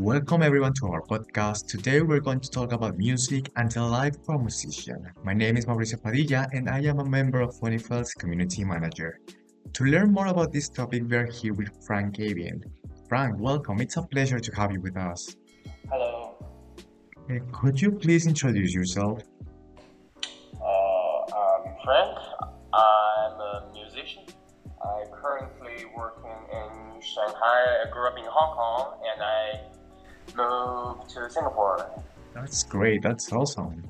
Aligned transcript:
Welcome 0.00 0.42
everyone 0.42 0.72
to 0.80 0.86
our 0.86 1.02
podcast. 1.02 1.66
Today 1.66 2.00
we're 2.00 2.20
going 2.20 2.40
to 2.40 2.48
talk 2.48 2.72
about 2.72 2.96
music 2.96 3.50
and 3.56 3.70
the 3.70 3.82
life 3.82 4.16
of 4.30 4.36
a 4.36 4.38
musician. 4.38 5.06
My 5.24 5.34
name 5.34 5.58
is 5.58 5.66
Mauricio 5.66 6.02
Padilla 6.02 6.48
and 6.54 6.70
I 6.70 6.80
am 6.84 7.00
a 7.00 7.04
member 7.04 7.42
of 7.42 7.54
FUNIFELT's 7.60 8.14
community 8.14 8.64
manager. 8.64 9.20
To 9.74 9.84
learn 9.84 10.10
more 10.10 10.28
about 10.28 10.52
this 10.52 10.70
topic, 10.70 11.02
we 11.06 11.16
are 11.18 11.26
here 11.26 11.52
with 11.52 11.68
Frank 11.86 12.14
Gavin. 12.14 12.64
Frank, 13.10 13.38
welcome. 13.38 13.78
It's 13.82 13.98
a 13.98 14.02
pleasure 14.02 14.40
to 14.40 14.50
have 14.52 14.72
you 14.72 14.80
with 14.80 14.96
us. 14.96 15.36
Hello. 15.90 16.34
Uh, 17.30 17.34
could 17.52 17.78
you 17.78 17.92
please 17.92 18.26
introduce 18.26 18.72
yourself? 18.72 19.20
Uh, 20.54 20.64
I'm 20.64 21.74
Frank. 21.84 22.18
I'm 22.72 23.38
a 23.38 23.70
musician. 23.74 24.22
I'm 24.82 25.12
currently 25.12 25.84
working 25.94 26.40
in 26.54 27.02
Shanghai. 27.02 27.84
I 27.84 27.90
grew 27.92 28.08
up 28.08 28.16
in 28.16 28.24
Hong 28.24 28.56
Kong 28.56 28.98
and 29.12 29.22
I 29.22 29.69
to 31.08 31.30
Singapore. 31.30 31.90
That's 32.34 32.62
great. 32.64 33.02
That's 33.02 33.32
awesome. 33.32 33.82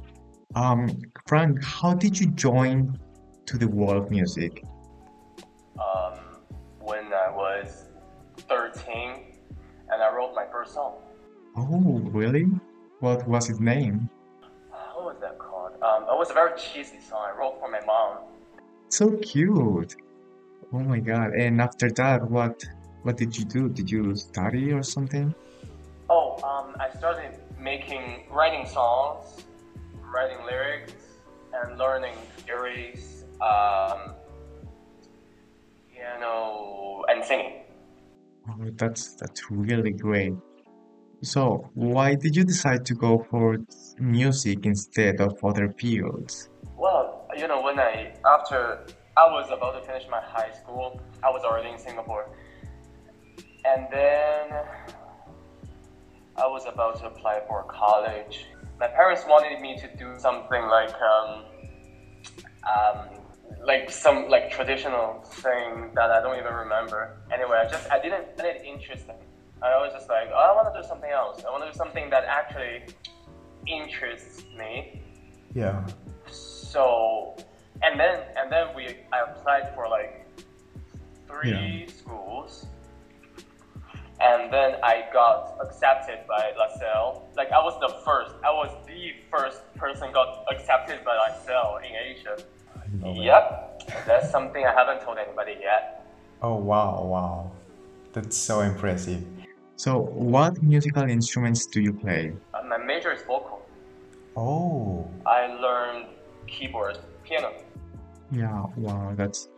Um, 0.55 0.91
Frank, 1.27 1.63
how 1.63 1.95
did 1.95 2.19
you 2.19 2.31
join 2.33 2.99
to 3.47 3.59
the 3.59 3.69
world 3.69 4.05
of 4.05 4.11
music? 4.11 4.65
Um, 5.79 6.19
when 6.81 7.13
I 7.13 7.31
was 7.31 7.89
13 8.49 9.25
and 9.93 10.03
I 10.03 10.15
wrote 10.15 10.35
my 10.35 10.47
first 10.51 10.75
song. 10.75 10.95
Oh, 11.57 12.01
really? 12.13 12.47
What 13.01 13.27
was 13.29 13.51
its 13.51 13.61
name? 13.61 14.09
What 14.95 15.05
was 15.05 15.17
that 15.21 15.39
called? 15.39 15.73
Um, 15.83 16.03
it 16.05 16.19
was 16.19 16.31
a 16.31 16.35
very 16.35 16.59
cheesy 16.59 17.01
song 17.01 17.31
I 17.33 17.39
wrote 17.39 17.59
for 17.61 17.71
my 17.71 17.81
mom. 17.87 18.19
So 18.89 19.17
cute. 19.19 19.97
Oh 20.73 20.81
my 20.81 21.01
God. 21.01 21.33
And 21.35 21.61
after 21.61 21.91
that, 21.93 22.29
what 22.31 22.62
what 23.03 23.17
did 23.17 23.37
you 23.37 23.45
do? 23.45 23.69
Did 23.69 23.91
you 23.91 24.15
study 24.15 24.73
or 24.73 24.83
something? 24.83 25.35
Um, 26.45 26.77
I 26.81 26.91
started 26.97 27.39
making, 27.59 28.25
writing 28.31 28.67
songs, 28.67 29.45
writing 30.14 30.39
lyrics, 30.47 30.95
and 31.53 31.78
learning 31.78 32.14
theories, 32.47 33.25
um, 33.41 34.14
piano, 35.92 37.03
and 37.08 37.25
singing. 37.25 37.64
Oh, 38.48 38.70
that's 38.77 39.14
that's 39.14 39.42
really 39.51 39.92
great. 39.92 40.34
So, 41.23 41.70
why 41.75 42.14
did 42.14 42.34
you 42.34 42.45
decide 42.45 42.86
to 42.86 42.95
go 42.95 43.27
for 43.31 43.58
music 43.98 44.64
instead 44.64 45.20
of 45.20 45.39
other 45.45 45.69
fields? 45.69 46.48
Well, 46.78 47.28
you 47.36 47.47
know, 47.47 47.61
when 47.61 47.78
I, 47.78 48.14
after 48.27 48.86
I 49.19 49.27
was 49.31 49.51
about 49.51 49.78
to 49.78 49.86
finish 49.86 50.05
my 50.11 50.20
high 50.20 50.53
school, 50.53 50.98
I 51.23 51.28
was 51.28 51.42
already 51.45 51.70
in 51.70 51.78
Singapore. 51.78 52.31
And 53.67 53.86
then 53.92 54.51
I 56.41 56.46
was 56.46 56.64
about 56.66 56.98
to 57.00 57.06
apply 57.06 57.42
for 57.46 57.64
college. 57.64 58.46
My 58.78 58.88
parents 58.88 59.24
wanted 59.27 59.60
me 59.60 59.78
to 59.78 59.96
do 59.96 60.19
something 60.19 60.62
like, 60.62 60.94
um, 60.94 61.44
um, 62.64 62.98
like 63.64 63.91
some 63.91 64.28
like 64.28 64.50
traditional 64.50 65.20
thing 65.20 65.91
that 65.94 66.11
I 66.11 66.22
don't 66.22 66.38
even 66.38 66.55
remember. 66.55 67.18
Anyway, 67.30 67.58
I 67.58 67.68
just 67.68 67.91
I 67.91 68.00
didn't 68.00 68.36
find 68.36 68.48
it 68.56 68.62
interesting. 68.64 69.16
I 69.62 69.77
was 69.77 69.92
just 69.92 70.08
like, 70.08 70.28
oh, 70.33 70.38
I 70.38 70.52
want 70.55 70.74
to 70.74 70.80
do 70.80 70.88
something 70.88 71.11
else. 71.11 71.42
I 71.46 71.50
want 71.50 71.64
to 71.64 71.70
do 71.70 71.77
something 71.77 72.08
that 72.08 72.24
actually 72.24 72.84
interests 73.66 74.44
me. 74.56 75.02
Yeah. 75.55 75.86
So, 76.30 77.36
and 77.83 78.00
then 78.00 78.20
and 78.36 78.50
then 78.50 78.68
we 78.74 78.96
I 79.12 79.30
applied 79.30 79.74
for 79.74 79.88
like 79.88 80.27
three 81.27 81.86
schools, 81.88 82.66
and 84.21 84.53
then 84.53 84.77
I 84.83 85.05
got 85.13 85.57
accepted 85.63 86.21
by 86.29 86.53
LaSalle. 86.59 87.29
Like 87.37 87.51
I 87.51 87.59
was 87.59 87.79
the 87.81 87.89
first. 88.05 88.35
I 88.45 88.51
was 88.51 88.70
the 88.86 89.13
first 89.31 89.61
person 89.77 90.13
got 90.13 90.45
accepted 90.51 91.05
by 91.05 91.17
LaSalle 91.17 91.79
in 91.79 91.92
Asia. 91.97 92.36
Yep, 93.05 94.05
that's 94.07 94.30
something 94.30 94.64
I 94.67 94.73
haven't 94.73 95.03
told 95.03 95.19
anybody 95.19 95.57
yet. 95.61 96.05
Oh 96.42 96.57
wow, 96.57 97.05
wow. 97.05 97.53
That's 98.13 98.36
so 98.36 98.61
impressive. 98.61 99.25
So, 99.77 100.01
what 100.01 100.63
musical 100.63 101.05
instruments 101.05 101.64
do 101.67 101.80
you 101.80 101.92
play? 101.92 102.35
Uh, 102.53 102.63
my 102.64 102.77
major 102.77 103.13
is 103.13 103.23
vocal. 103.23 103.63
Oh, 104.36 105.09
I 105.25 105.47
learned 105.47 106.07
keyboard, 106.47 106.98
piano. 107.25 107.53
Yeah, 108.33 108.67
wow, 108.77 109.14
that's 109.17 109.48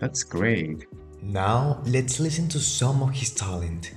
that's 0.00 0.24
great. 0.24 0.86
Now, 1.22 1.82
let's 1.86 2.18
listen 2.18 2.48
to 2.48 2.58
some 2.58 3.02
of 3.02 3.10
his 3.10 3.30
talent. 3.30 3.92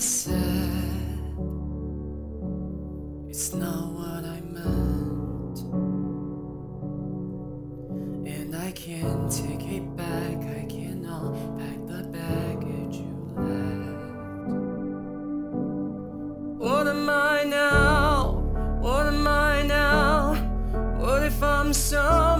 Said, 0.00 0.34
it's 3.28 3.52
not 3.52 3.92
what 3.92 4.24
I 4.24 4.40
meant. 4.40 5.58
And 8.26 8.56
I 8.56 8.72
can't 8.72 9.30
take 9.30 9.62
it 9.68 9.96
back, 9.96 10.38
I 10.38 10.64
cannot 10.70 11.34
pack 11.58 11.86
the 11.86 12.02
baggage 12.04 12.96
you 12.96 13.14
left. 13.36 14.40
What 16.58 16.88
am 16.88 17.10
I 17.10 17.44
now? 17.44 18.40
What 18.80 19.06
am 19.06 19.26
I 19.26 19.62
now? 19.62 20.34
What 20.98 21.22
if 21.24 21.42
I'm 21.42 21.74
someone 21.74 22.39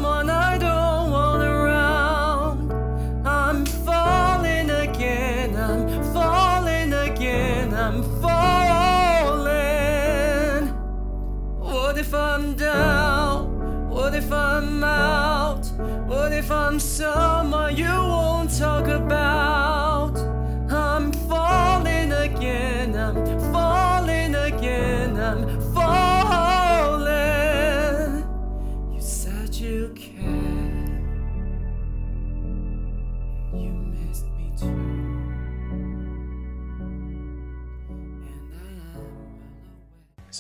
I'm 12.41 12.55
down? 12.55 13.91
What 13.91 14.15
if 14.15 14.33
I'm 14.33 14.83
out? 14.83 15.67
What 16.07 16.33
if 16.33 16.51
I'm 16.51 16.81
someone 16.81 17.77
you 17.77 17.85
won't 17.85 18.57
talk 18.59 18.87
about? 18.87 19.90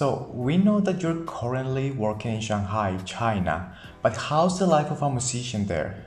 So 0.00 0.30
we 0.32 0.56
know 0.56 0.80
that 0.80 1.02
you're 1.02 1.22
currently 1.26 1.90
working 1.90 2.36
in 2.36 2.40
Shanghai, 2.40 2.96
China, 3.04 3.76
but 4.00 4.16
how's 4.16 4.58
the 4.58 4.64
life 4.64 4.90
of 4.90 5.02
a 5.02 5.10
musician 5.10 5.66
there? 5.66 6.06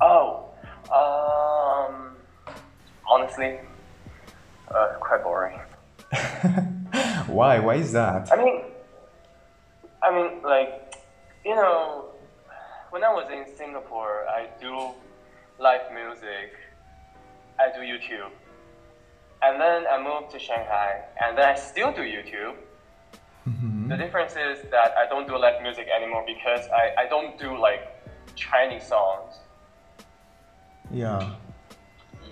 Oh, 0.00 0.48
um, 0.90 2.16
honestly, 3.06 3.60
uh, 4.74 4.94
quite 5.00 5.22
boring. 5.22 5.60
Why? 7.26 7.58
Why 7.58 7.74
is 7.74 7.92
that? 7.92 8.32
I 8.32 8.36
mean, 8.42 8.62
I 10.02 10.08
mean, 10.16 10.42
like, 10.42 10.94
you 11.44 11.54
know, 11.54 12.06
when 12.88 13.04
I 13.04 13.12
was 13.12 13.28
in 13.30 13.44
Singapore, 13.54 14.24
I 14.30 14.48
do 14.58 14.92
live 15.60 15.92
music, 15.92 16.56
I 17.60 17.68
do 17.76 17.80
YouTube, 17.80 18.32
and 19.42 19.60
then 19.60 19.84
I 19.90 19.98
moved 20.02 20.30
to 20.32 20.38
Shanghai, 20.38 21.00
and 21.20 21.36
then 21.36 21.44
I 21.48 21.54
still 21.54 21.92
do 21.92 22.02
YouTube. 22.02 22.54
The 23.88 23.96
difference 23.96 24.32
is 24.36 24.62
that 24.70 24.94
I 24.96 25.06
don't 25.06 25.26
do 25.26 25.36
live 25.36 25.60
music 25.62 25.86
anymore 25.94 26.24
because 26.26 26.66
I, 26.68 27.02
I 27.02 27.06
don't 27.08 27.36
do 27.38 27.58
like 27.58 27.82
Chinese 28.36 28.84
songs. 28.84 29.34
Yeah. 30.90 31.34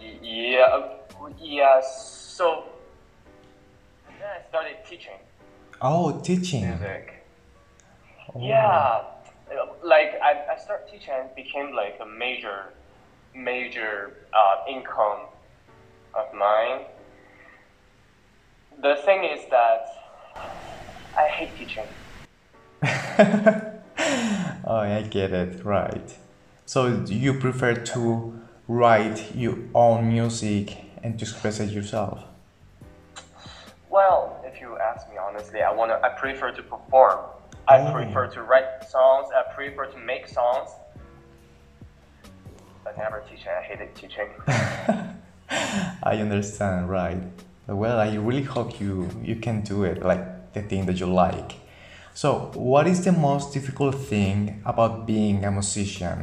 Yeah, 0.00 0.88
yeah. 1.38 1.80
So 1.82 2.64
then 4.18 4.28
I 4.38 4.48
started 4.48 4.76
teaching 4.88 5.18
Oh, 5.82 6.20
teaching. 6.20 6.66
music. 6.68 7.24
Yeah, 8.38 9.02
like 9.82 10.12
I, 10.22 10.54
I 10.54 10.56
started 10.58 10.88
teaching 10.90 11.12
and 11.18 11.34
became 11.34 11.74
like 11.74 11.98
a 12.00 12.06
major, 12.06 12.72
major 13.34 14.26
uh, 14.32 14.70
income 14.70 15.26
of 16.14 16.32
mine. 16.32 16.82
The 18.78 18.96
thing 19.04 19.24
is 19.24 19.40
that 19.50 19.86
I 21.16 21.26
hate 21.28 21.50
teaching. 21.58 21.86
oh, 24.64 24.76
I 24.76 25.02
get 25.02 25.32
it, 25.32 25.64
right. 25.64 26.16
So 26.64 27.04
you 27.06 27.34
prefer 27.34 27.74
to 27.74 28.40
write 28.68 29.34
your 29.34 29.58
own 29.74 30.08
music 30.08 30.76
and 31.02 31.18
to 31.18 31.24
express 31.24 31.58
it 31.60 31.70
yourself? 31.70 32.22
Well, 33.90 34.40
if 34.46 34.60
you 34.60 34.78
ask 34.78 35.08
me 35.10 35.16
honestly, 35.18 35.62
I 35.62 35.72
wanna 35.72 35.98
I 36.02 36.10
prefer 36.10 36.52
to 36.52 36.62
perform. 36.62 37.18
I 37.68 37.80
Oh. 37.80 37.92
prefer 37.92 38.28
to 38.28 38.42
write 38.42 38.84
songs, 38.88 39.28
I 39.34 39.42
prefer 39.52 39.86
to 39.86 39.98
make 39.98 40.28
songs. 40.28 40.70
But 42.84 42.96
never 42.96 43.22
teaching. 43.28 43.50
I 43.50 43.62
hated 43.62 43.94
teaching. 43.94 44.28
I 46.02 46.16
understand, 46.20 46.88
right. 46.88 47.22
Well, 47.70 48.00
I 48.00 48.16
really 48.16 48.42
hope 48.42 48.80
you 48.80 49.08
you 49.22 49.36
can 49.36 49.60
do 49.60 49.84
it, 49.84 50.02
like 50.02 50.52
the 50.54 50.62
thing 50.62 50.86
that 50.86 50.98
you 50.98 51.06
like. 51.06 51.52
So, 52.14 52.50
what 52.54 52.88
is 52.88 53.04
the 53.04 53.12
most 53.12 53.54
difficult 53.54 53.94
thing 53.94 54.60
about 54.66 55.06
being 55.06 55.44
a 55.44 55.52
musician? 55.52 56.16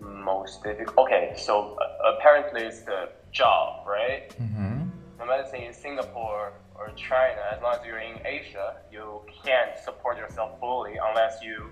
Most 0.00 0.64
difficult. 0.64 0.98
Okay, 1.06 1.34
so 1.36 1.78
uh, 1.78 2.16
apparently 2.16 2.62
it's 2.62 2.80
the 2.80 3.08
job, 3.30 3.86
right? 3.86 4.34
Mm-hmm. 4.42 4.88
No 5.18 5.26
matter 5.26 5.46
say 5.48 5.64
in 5.64 5.72
Singapore 5.72 6.54
or 6.74 6.90
China, 6.96 7.40
as 7.54 7.62
long 7.62 7.76
as 7.78 7.86
you're 7.86 8.00
in 8.00 8.18
Asia, 8.26 8.74
you 8.90 9.20
can't 9.44 9.78
support 9.78 10.16
yourself 10.16 10.58
fully 10.58 10.94
unless 11.10 11.40
you 11.40 11.70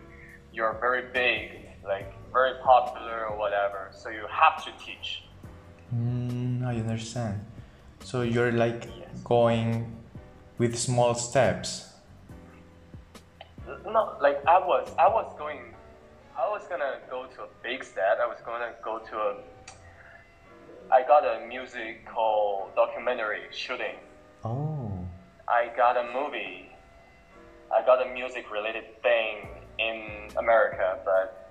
you're 0.52 0.78
very 0.80 1.10
big, 1.12 1.66
like 1.84 2.12
very 2.32 2.54
popular 2.62 3.26
or 3.26 3.36
whatever. 3.36 3.90
So 3.90 4.10
you 4.10 4.26
have 4.30 4.64
to 4.64 4.70
teach. 4.84 5.24
Mm, 5.92 6.64
I 6.64 6.76
understand. 6.76 7.44
So 8.04 8.22
you're 8.22 8.52
like 8.52 8.86
Yes. 8.86 9.07
Going 9.24 9.96
with 10.58 10.76
small 10.78 11.14
steps. 11.14 11.92
No, 13.84 14.16
like 14.20 14.42
I 14.46 14.58
was, 14.58 14.90
I 14.98 15.08
was 15.08 15.32
going, 15.38 15.74
I 16.36 16.48
was 16.48 16.62
gonna 16.68 16.98
go 17.10 17.26
to 17.26 17.42
a 17.42 17.48
big 17.62 17.84
step. 17.84 18.18
I 18.22 18.26
was 18.26 18.38
gonna 18.44 18.72
go 18.82 18.98
to 18.98 19.16
a. 19.16 19.36
I 20.90 21.02
got 21.02 21.24
a 21.24 21.46
musical 21.46 22.70
documentary 22.74 23.42
shooting. 23.50 23.96
Oh. 24.44 25.06
I 25.46 25.70
got 25.76 25.96
a 25.96 26.10
movie. 26.12 26.70
I 27.74 27.84
got 27.84 28.06
a 28.06 28.10
music 28.12 28.50
related 28.50 29.02
thing 29.02 29.48
in 29.78 30.28
America, 30.38 30.98
but 31.04 31.50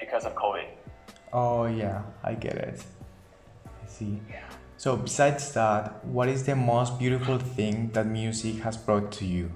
because 0.00 0.24
of 0.24 0.34
COVID. 0.34 0.68
Oh 1.32 1.66
yeah, 1.66 2.02
I 2.22 2.34
get 2.34 2.56
it. 2.56 2.82
I 3.66 3.86
see. 3.86 4.20
So 4.84 4.98
besides 4.98 5.50
that, 5.54 6.04
what 6.04 6.28
is 6.28 6.44
the 6.44 6.54
most 6.54 6.98
beautiful 6.98 7.38
thing 7.38 7.88
that 7.94 8.04
music 8.04 8.56
has 8.56 8.76
brought 8.76 9.10
to 9.12 9.24
you? 9.24 9.50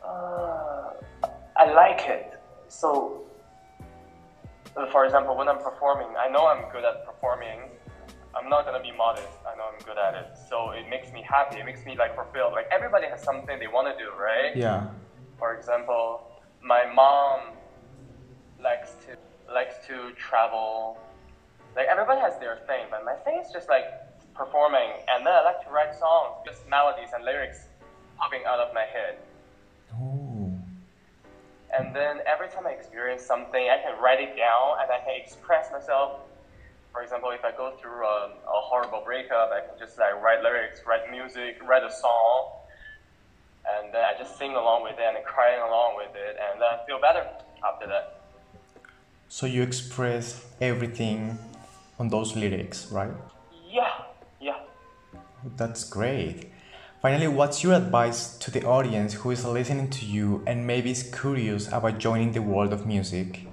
Uh, 0.00 0.92
I 1.56 1.72
like 1.74 2.02
it. 2.06 2.40
So, 2.68 3.22
for 4.92 5.04
example, 5.06 5.36
when 5.36 5.48
I'm 5.48 5.58
performing, 5.58 6.14
I 6.16 6.28
know 6.30 6.46
I'm 6.46 6.70
good 6.70 6.84
at 6.84 7.04
performing. 7.04 7.62
I'm 8.32 8.48
not 8.48 8.64
gonna 8.64 8.80
be 8.80 8.92
modest. 8.92 9.26
I 9.44 9.56
know 9.56 9.64
I'm 9.74 9.84
good 9.84 9.98
at 9.98 10.14
it. 10.14 10.38
So 10.48 10.70
it 10.70 10.88
makes 10.88 11.10
me 11.12 11.26
happy. 11.28 11.58
It 11.58 11.66
makes 11.66 11.84
me 11.84 11.96
like 11.98 12.14
fulfilled. 12.14 12.52
Like 12.52 12.68
everybody 12.70 13.08
has 13.08 13.20
something 13.20 13.58
they 13.58 13.66
want 13.66 13.88
to 13.90 13.98
do, 13.98 14.12
right? 14.12 14.54
Yeah. 14.54 14.86
For 15.36 15.56
example, 15.56 16.30
my 16.62 16.84
mom 16.94 17.58
likes 18.62 18.92
to 19.06 19.18
likes 19.52 19.84
to 19.88 20.12
travel. 20.14 20.96
Like 21.74 21.88
everybody 21.88 22.20
has 22.20 22.38
their 22.38 22.58
thing, 22.68 22.86
but 22.88 23.04
my 23.04 23.14
thing 23.24 23.42
is 23.44 23.50
just 23.52 23.68
like 23.68 23.86
performing, 24.40 25.04
and 25.12 25.20
then 25.20 25.34
I 25.34 25.44
like 25.44 25.60
to 25.66 25.70
write 25.70 25.92
songs, 25.92 26.40
just 26.46 26.66
melodies 26.66 27.10
and 27.14 27.22
lyrics 27.24 27.68
popping 28.16 28.40
out 28.48 28.58
of 28.58 28.72
my 28.72 28.88
head. 28.88 29.18
Oh. 29.92 30.50
And 31.76 31.94
then 31.94 32.20
every 32.26 32.48
time 32.48 32.66
I 32.66 32.70
experience 32.70 33.22
something, 33.22 33.68
I 33.68 33.76
can 33.84 34.00
write 34.00 34.20
it 34.20 34.34
down 34.36 34.80
and 34.80 34.90
I 34.90 34.98
can 35.04 35.14
express 35.20 35.70
myself. 35.70 36.20
For 36.90 37.02
example, 37.02 37.30
if 37.30 37.44
I 37.44 37.52
go 37.52 37.76
through 37.80 38.02
a, 38.02 38.32
a 38.32 38.60
horrible 38.64 39.02
breakup, 39.04 39.50
I 39.52 39.60
can 39.60 39.78
just 39.78 39.98
like 39.98 40.16
write 40.22 40.42
lyrics, 40.42 40.80
write 40.86 41.10
music, 41.10 41.60
write 41.62 41.84
a 41.84 41.92
song, 41.92 42.64
and 43.68 43.92
then 43.92 44.02
I 44.02 44.18
just 44.18 44.38
sing 44.38 44.52
along 44.56 44.84
with 44.84 44.96
it 44.98 45.04
and 45.04 45.22
crying 45.24 45.60
along 45.60 45.96
with 45.96 46.16
it, 46.16 46.36
and 46.40 46.60
then 46.60 46.68
I 46.74 46.84
feel 46.86 46.98
better 46.98 47.28
after 47.62 47.86
that. 47.86 48.24
So 49.28 49.46
you 49.46 49.62
express 49.62 50.46
everything 50.60 51.38
on 51.98 52.08
those 52.08 52.34
lyrics, 52.34 52.90
right? 52.90 53.12
Yeah. 53.70 54.09
That's 55.44 55.84
great. 55.84 56.50
Finally, 57.00 57.28
what's 57.28 57.62
your 57.64 57.72
advice 57.72 58.36
to 58.38 58.50
the 58.50 58.62
audience 58.64 59.14
who 59.14 59.30
is 59.30 59.44
listening 59.44 59.88
to 59.88 60.04
you 60.04 60.42
and 60.46 60.66
maybe 60.66 60.90
is 60.90 61.02
curious 61.02 61.66
about 61.68 61.98
joining 61.98 62.32
the 62.32 62.42
world 62.42 62.74
of 62.74 62.86
music? 62.86 63.46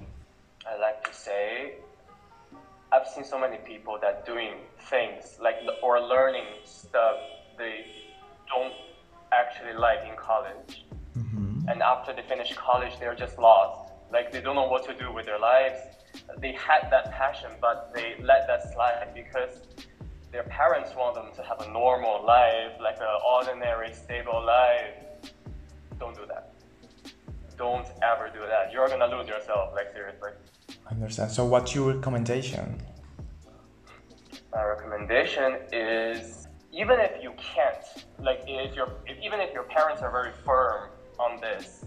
I 0.66 0.76
like 0.78 1.02
to 1.04 1.14
say, 1.14 1.76
I've 2.92 3.06
seen 3.06 3.24
so 3.24 3.40
many 3.40 3.56
people 3.58 3.98
that 4.02 4.26
doing 4.26 4.54
things 4.90 5.38
like 5.40 5.56
or 5.82 6.00
learning 6.00 6.44
stuff 6.64 7.16
they 7.56 7.86
don't 8.48 8.74
actually 9.32 9.74
like 9.74 10.00
in 10.08 10.16
college, 10.16 10.84
mm-hmm. 11.16 11.68
and 11.68 11.82
after 11.82 12.12
they 12.12 12.22
finish 12.22 12.54
college, 12.54 12.98
they're 13.00 13.14
just 13.14 13.38
lost. 13.38 13.92
Like 14.12 14.30
they 14.30 14.42
don't 14.42 14.56
know 14.56 14.68
what 14.68 14.84
to 14.86 14.94
do 14.94 15.10
with 15.12 15.24
their 15.24 15.38
lives. 15.38 15.80
They 16.38 16.52
had 16.52 16.88
that 16.90 17.12
passion, 17.12 17.50
but 17.60 17.92
they 17.94 18.16
let 18.22 18.46
that 18.46 18.72
slide 18.72 19.08
because 19.14 19.60
their 20.32 20.44
parents 20.44 20.90
want 20.96 21.14
them 21.14 21.26
to 21.36 21.42
have 21.42 21.60
a 21.60 21.70
normal 21.70 22.24
life, 22.24 22.72
like 22.80 22.98
an 23.00 23.20
ordinary, 23.26 23.92
stable 23.94 24.44
life. 24.44 24.94
Don't 25.98 26.14
do 26.14 26.26
that. 26.26 26.52
Don't 27.56 27.86
ever 28.02 28.30
do 28.32 28.40
that. 28.40 28.72
You're 28.72 28.88
gonna 28.88 29.06
lose 29.06 29.26
yourself, 29.26 29.74
like 29.74 29.92
seriously. 29.92 30.30
I 30.86 30.94
understand. 30.94 31.30
So, 31.30 31.44
what's 31.44 31.74
your 31.74 31.92
recommendation? 31.92 32.80
My 34.52 34.64
recommendation 34.64 35.58
is 35.72 36.48
even 36.72 37.00
if 37.00 37.22
you 37.22 37.32
can't, 37.36 38.06
like 38.18 38.42
if 38.46 38.74
your 38.74 38.92
if, 39.06 39.18
even 39.22 39.40
if 39.40 39.52
your 39.52 39.64
parents 39.64 40.02
are 40.02 40.10
very 40.10 40.32
firm 40.44 40.90
on 41.18 41.40
this, 41.40 41.84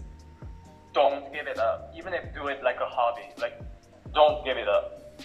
don't 0.92 1.32
give 1.32 1.46
it 1.46 1.58
up. 1.58 1.92
Even 1.96 2.12
if 2.12 2.34
do 2.34 2.48
it 2.48 2.62
like 2.62 2.80
a 2.80 2.86
hobby, 2.86 3.30
like 3.38 3.58
don't 4.12 4.44
give 4.44 4.56
it 4.56 4.68
up. 4.68 5.20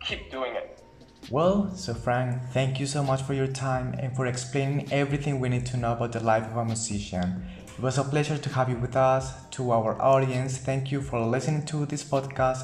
Keep 0.00 0.30
doing 0.30 0.54
it. 0.54 0.82
Well, 1.30 1.74
so 1.74 1.94
Frank, 1.94 2.42
thank 2.52 2.78
you 2.78 2.86
so 2.86 3.02
much 3.02 3.22
for 3.22 3.32
your 3.34 3.46
time 3.46 3.94
and 3.98 4.14
for 4.14 4.26
explaining 4.26 4.92
everything 4.92 5.40
we 5.40 5.48
need 5.48 5.64
to 5.66 5.76
know 5.76 5.92
about 5.92 6.12
the 6.12 6.20
life 6.20 6.44
of 6.44 6.56
a 6.56 6.64
musician. 6.64 7.44
It 7.76 7.82
was 7.82 7.98
a 7.98 8.04
pleasure 8.04 8.38
to 8.38 8.48
have 8.50 8.68
you 8.68 8.76
with 8.76 8.94
us. 8.94 9.32
To 9.52 9.72
our 9.72 10.00
audience, 10.00 10.58
thank 10.58 10.92
you 10.92 11.00
for 11.00 11.20
listening 11.20 11.64
to 11.66 11.86
this 11.86 12.04
podcast. 12.04 12.62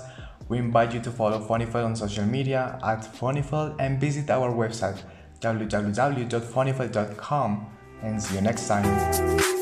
We 0.49 0.59
invite 0.59 0.95
you 0.95 1.01
to 1.01 1.11
follow 1.11 1.41
FUNIFELT 1.41 1.85
on 1.85 1.97
social 1.97 2.27
media 2.27 2.79
at 2.85 3.05
FUNIFELT 3.05 3.75
and 3.81 4.01
visit 4.01 4.31
our 4.31 4.53
website 4.53 5.03
www.funifelt.com 5.41 7.67
and 8.03 8.23
see 8.23 8.35
you 8.35 8.43
next 8.43 8.69
time. 8.69 9.60